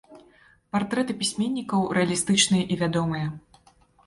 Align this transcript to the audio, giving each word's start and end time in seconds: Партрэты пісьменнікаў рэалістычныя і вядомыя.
Партрэты 0.75 1.15
пісьменнікаў 1.19 1.83
рэалістычныя 1.99 2.63
і 2.73 2.79
вядомыя. 2.81 3.27